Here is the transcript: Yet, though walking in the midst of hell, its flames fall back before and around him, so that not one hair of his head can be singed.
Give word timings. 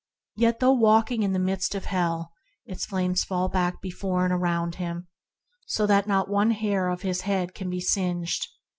Yet, 0.35 0.59
though 0.59 0.71
walking 0.73 1.21
in 1.21 1.31
the 1.31 1.37
midst 1.37 1.75
of 1.75 1.85
hell, 1.85 2.31
its 2.65 2.87
flames 2.87 3.23
fall 3.23 3.49
back 3.49 3.83
before 3.83 4.23
and 4.25 4.33
around 4.33 4.73
him, 4.81 5.07
so 5.67 5.85
that 5.85 6.07
not 6.07 6.27
one 6.27 6.49
hair 6.49 6.87
of 6.89 7.03
his 7.03 7.21
head 7.21 7.53
can 7.53 7.69
be 7.69 7.81
singed. 7.81 8.47